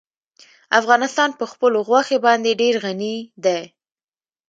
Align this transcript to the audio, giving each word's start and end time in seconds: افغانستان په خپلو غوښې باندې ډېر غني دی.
افغانستان 0.79 1.29
په 1.39 1.45
خپلو 1.51 1.77
غوښې 1.87 2.17
باندې 2.25 2.51
ډېر 2.61 2.73
غني 2.85 3.15
دی. 3.45 3.61